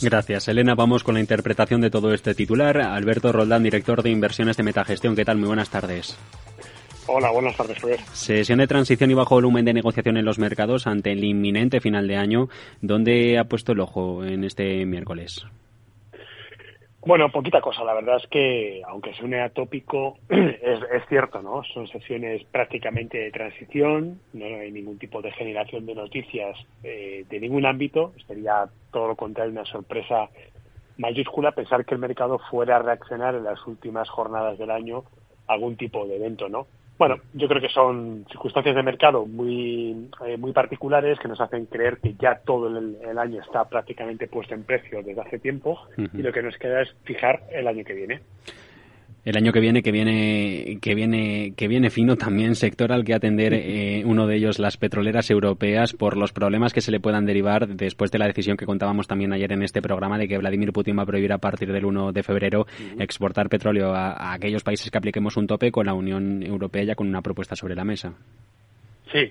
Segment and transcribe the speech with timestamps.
[0.00, 0.76] Gracias, Elena.
[0.76, 2.80] Vamos con la interpretación de todo este titular.
[2.80, 5.16] Alberto Roldán, director de inversiones de Metagestión.
[5.16, 5.36] ¿Qué tal?
[5.38, 6.16] Muy buenas tardes.
[7.08, 7.78] Hola, buenas tardes,
[8.12, 12.06] Sesión de transición y bajo volumen de negociación en los mercados ante el inminente final
[12.06, 12.48] de año.
[12.80, 15.44] ¿Dónde ha puesto el ojo en este miércoles?
[17.02, 17.82] Bueno, poquita cosa.
[17.82, 21.62] La verdad es que, aunque suene atópico, es, es cierto, ¿no?
[21.64, 27.40] Son sesiones prácticamente de transición, no hay ningún tipo de generación de noticias eh, de
[27.40, 28.12] ningún ámbito.
[28.26, 30.28] Sería todo lo contrario, una sorpresa
[30.98, 35.04] mayúscula pensar que el mercado fuera a reaccionar en las últimas jornadas del año
[35.46, 36.66] a algún tipo de evento, ¿no?
[37.00, 41.64] Bueno, yo creo que son circunstancias de mercado muy, eh, muy particulares que nos hacen
[41.64, 46.18] creer que ya todo el, año está prácticamente puesto en precio desde hace tiempo y
[46.20, 48.20] lo que nos queda es fijar el año que viene
[49.24, 53.14] el año que viene que viene que viene que viene fino también sector al que
[53.14, 57.26] atender eh, uno de ellos las petroleras europeas por los problemas que se le puedan
[57.26, 60.72] derivar después de la decisión que contábamos también ayer en este programa de que Vladimir
[60.72, 62.66] Putin va a prohibir a partir del 1 de febrero
[62.98, 67.08] exportar petróleo a aquellos países que apliquemos un tope con la Unión Europea ya con
[67.08, 68.14] una propuesta sobre la mesa.
[69.12, 69.30] Sí,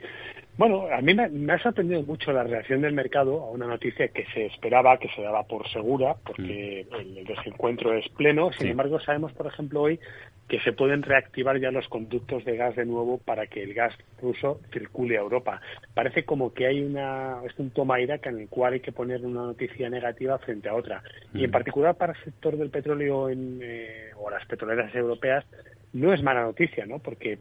[0.59, 4.25] bueno, a mí me, ha sorprendido mucho la reacción del mercado a una noticia que
[4.33, 6.95] se esperaba, que se daba por segura, porque mm.
[6.95, 8.52] el, desencuentro es pleno.
[8.52, 10.02] Sin embargo, sabemos, por ejemplo, hoy
[10.49, 13.95] que se pueden reactivar ya los conductos de gas de nuevo para que el gas
[14.21, 15.61] ruso circule a Europa.
[15.93, 19.25] Parece como que hay una, es un toma iraca en el cual hay que poner
[19.25, 21.02] una noticia negativa frente a otra.
[21.33, 21.53] Y en mm.
[21.53, 25.45] particular para el sector del petróleo en, eh, o las petroleras europeas
[25.93, 26.99] no es mala noticia, ¿no?
[26.99, 27.39] Porque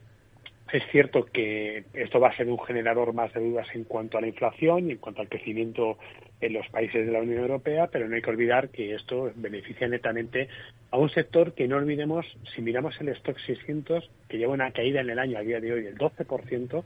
[0.72, 4.20] es cierto que esto va a ser un generador más de dudas en cuanto a
[4.20, 5.98] la inflación y en cuanto al crecimiento
[6.40, 9.88] en los países de la Unión Europea, pero no hay que olvidar que esto beneficia
[9.88, 10.48] netamente
[10.90, 15.00] a un sector que no olvidemos, si miramos el stock 600, que lleva una caída
[15.00, 16.84] en el año a día de hoy del 12%,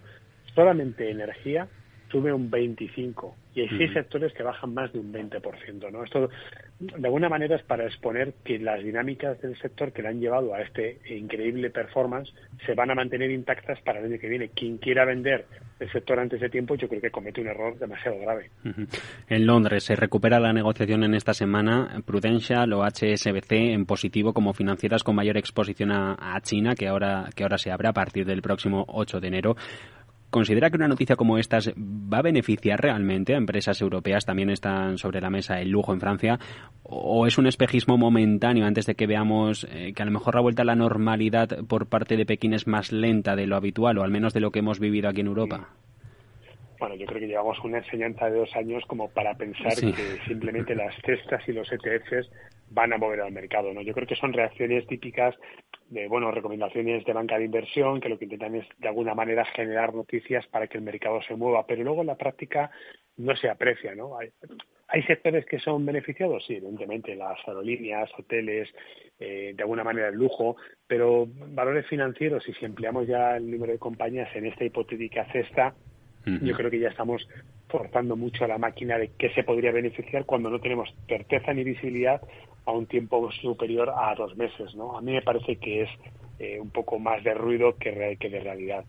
[0.55, 1.69] solamente energía
[2.13, 5.91] sube un 25 y hay seis sectores que bajan más de un 20%.
[5.91, 6.05] ¿no?
[6.05, 6.31] Esto,
[6.79, 10.55] de alguna manera, es para exponer que las dinámicas del sector que le han llevado
[10.55, 12.33] a este increíble performance
[12.65, 14.49] se van a mantener intactas para el año que viene.
[14.51, 15.47] Quien quiera vender
[15.81, 18.51] el sector antes de tiempo, yo creo que comete un error demasiado grave.
[19.29, 22.01] En Londres se recupera la negociación en esta semana.
[22.07, 27.29] Prudential o HSBC en positivo como financieras con mayor exposición a, a China, que ahora,
[27.35, 29.57] que ahora se abre a partir del próximo 8 de enero.
[30.33, 34.25] ¿Considera que una noticia como esta va a beneficiar realmente a empresas europeas?
[34.25, 36.41] También están sobre la mesa el lujo en Francia.
[36.85, 40.41] ¿O es un espejismo momentáneo antes de que veamos eh, que a lo mejor la
[40.41, 44.05] vuelta a la normalidad por parte de Pekín es más lenta de lo habitual o
[44.05, 45.69] al menos de lo que hemos vivido aquí en Europa?
[46.83, 50.75] Bueno, yo creo que llevamos una enseñanza de dos años como para pensar que simplemente
[50.75, 52.29] las cestas y los ETFs
[52.71, 53.83] van a mover al mercado, ¿no?
[53.83, 55.33] Yo creo que son reacciones típicas
[55.91, 59.45] de, bueno, recomendaciones de banca de inversión que lo que intentan es de alguna manera
[59.45, 62.73] generar noticias para que el mercado se mueva, pero luego en la práctica
[63.17, 64.19] no se aprecia, ¿no?
[64.19, 64.31] Hay,
[64.89, 66.45] ¿Hay sectores que son beneficiados?
[66.45, 68.69] Sí, evidentemente, las aerolíneas, hoteles,
[69.21, 70.57] eh, de alguna manera el lujo,
[70.89, 75.77] pero valores financieros, y si empleamos ya el número de compañías en esta hipotética cesta,
[76.25, 77.29] yo creo que ya estamos
[77.69, 81.65] forzando mucho a la máquina de qué se podría beneficiar cuando no tenemos certeza ni
[81.65, 82.21] visibilidad
[82.65, 84.75] a un tiempo superior a dos meses.
[84.75, 84.97] ¿no?
[84.97, 85.91] A mí me parece que es
[86.39, 88.85] eh, un poco más de ruido que, que de realidad.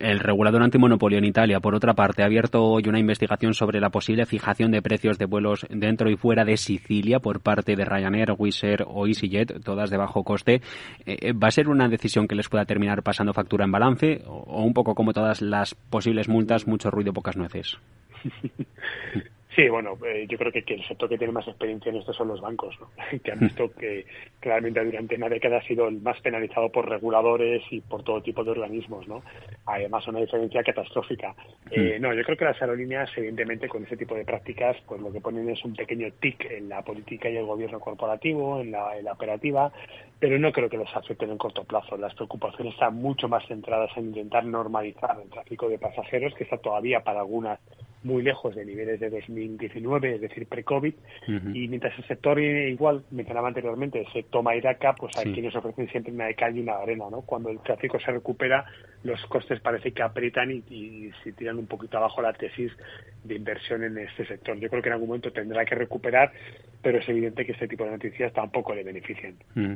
[0.00, 3.90] El regulador antimonopolio en Italia, por otra parte, ha abierto hoy una investigación sobre la
[3.90, 8.34] posible fijación de precios de vuelos dentro y fuera de Sicilia por parte de Ryanair,
[8.36, 10.62] Wizz Air o EasyJet, todas de bajo coste.
[11.06, 14.62] Eh, ¿Va a ser una decisión que les pueda terminar pasando factura en balance o
[14.62, 17.78] un poco como todas las posibles multas, mucho ruido, pocas nueces?
[19.58, 22.28] Sí, bueno, eh, yo creo que, el sector que tiene más experiencia en esto son
[22.28, 22.90] los bancos, ¿no?
[23.24, 24.06] que han visto que
[24.38, 28.44] claramente durante una década ha sido el más penalizado por reguladores y por todo tipo
[28.44, 29.24] de organismos, ¿no?
[29.66, 31.34] Además, una diferencia catastrófica.
[31.72, 35.10] Eh, no, yo creo que las aerolíneas, evidentemente, con ese tipo de prácticas, pues lo
[35.10, 38.96] que ponen es un pequeño tic en la política y el gobierno corporativo, en la,
[38.96, 39.72] en la operativa,
[40.20, 41.96] pero no creo que les afecten en corto plazo.
[41.96, 46.58] Las preocupaciones están mucho más centradas en intentar normalizar el tráfico de pasajeros, que está
[46.58, 47.58] todavía para algunas
[48.08, 50.94] muy lejos de niveles de 2019, es decir, pre-COVID,
[51.52, 56.12] y mientras el sector igual, mencionaba anteriormente, se toma Iraca, pues hay quienes ofrecen siempre
[56.12, 57.20] una de calle y una de arena, ¿no?
[57.20, 58.64] Cuando el tráfico se recupera,
[59.04, 62.72] los costes parece que aprietan y, y, se tiran un poquito abajo la tesis
[63.24, 64.58] de inversión en este sector.
[64.58, 66.32] Yo creo que en algún momento tendrá que recuperar,
[66.82, 69.34] pero es evidente que este tipo de noticias tampoco le benefician.
[69.54, 69.74] Mm.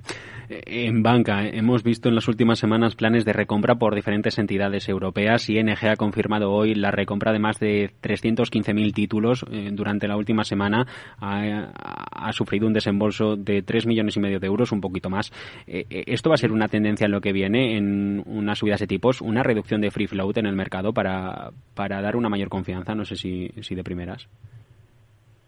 [0.48, 5.50] En banca, hemos visto en las últimas semanas planes de recompra por diferentes entidades europeas
[5.50, 7.90] y ING ha confirmado hoy la recompra de más de
[8.22, 10.86] 315.000 títulos eh, durante la última semana.
[11.18, 15.32] Ha, sufrido un desembolso de 3 millones y medio de euros, un poquito más.
[15.66, 18.72] Eh, eh, ¿Esto va a ser una tendencia en lo que viene, en una subida
[18.72, 22.28] de ese tipo, una reducción de free float en el mercado para, para dar una
[22.28, 22.94] mayor confianza?
[22.94, 24.28] No sé si, si de primeras.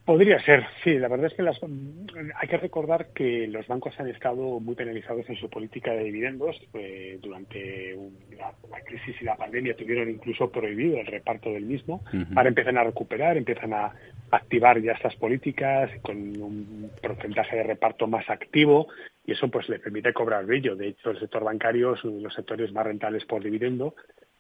[0.04, 0.98] Podría ser, sí.
[0.98, 5.26] La verdad es que las, hay que recordar que los bancos han estado muy penalizados
[5.30, 6.60] en su política de dividendos.
[6.74, 7.96] Eh, durante
[8.36, 8.52] la,
[8.84, 12.04] crisis y la pandemia tuvieron incluso prohibido el reparto del mismo.
[12.36, 13.92] Ahora empiezan a recuperar, empiezan a
[14.30, 18.88] activar ya estas políticas con un porcentaje de reparto más activo
[19.24, 20.76] y eso pues le permite cobrar brillo.
[20.76, 23.94] De hecho, el sector bancario es uno de los sectores más rentables por dividendo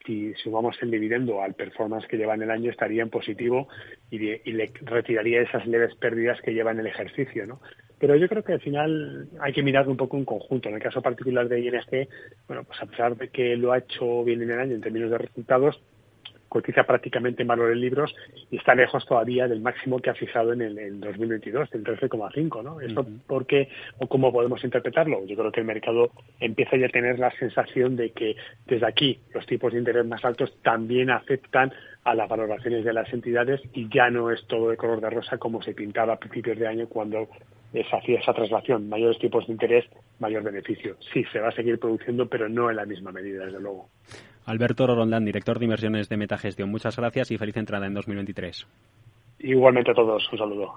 [0.04, 3.68] si sumamos el dividendo al performance que lleva en el año, estaría en positivo
[4.10, 7.60] y, le retiraría esas leves pérdidas que lleva en el ejercicio, ¿no?
[7.98, 10.68] Pero yo creo que al final hay que mirar un poco en conjunto.
[10.68, 12.08] En el caso particular de ING,
[12.46, 15.10] bueno, pues a pesar de que lo ha hecho bien en el año en términos
[15.10, 15.80] de resultados,
[16.54, 18.14] cotiza prácticamente en valor en libros
[18.48, 22.80] y está lejos todavía del máximo que ha fijado en el 2022, del 13,5, ¿no?
[22.80, 23.68] ¿Eso por qué
[23.98, 25.26] o cómo podemos interpretarlo?
[25.26, 28.36] Yo creo que el mercado empieza ya a tener la sensación de que
[28.66, 31.72] desde aquí los tipos de interés más altos también afectan
[32.04, 35.38] a las valoraciones de las entidades y ya no es todo de color de rosa
[35.38, 37.28] como se pintaba a principios de año cuando
[37.72, 39.84] se hacía esa traslación, mayores tipos de interés,
[40.20, 40.96] mayor beneficio.
[41.12, 43.88] Sí, se va a seguir produciendo, pero no en la misma medida, desde luego.
[44.46, 46.70] Alberto Rondán, director de inversiones de Metagestión.
[46.70, 48.66] Muchas gracias y feliz entrada en 2023.
[49.40, 50.74] Igualmente a todos, un saludo.